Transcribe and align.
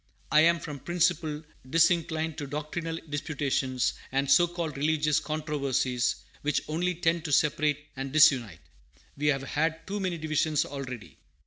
I 0.31 0.41
am, 0.41 0.59
from 0.59 0.79
principle, 0.79 1.43
disinclined 1.69 2.35
to 2.39 2.47
doctrinal 2.47 2.97
disputations 3.07 3.93
and 4.11 4.31
so 4.31 4.47
called 4.47 4.75
religious 4.75 5.19
controversies, 5.19 6.15
which 6.41 6.63
only 6.67 6.95
tend 6.95 7.23
to 7.25 7.31
separate 7.31 7.85
and 7.95 8.11
disunite. 8.11 8.61
We 9.15 9.27
have 9.27 9.43
had 9.43 9.85
too 9.85 9.99
many 9.99 10.17
divisions 10.17 10.65
already. 10.65 11.19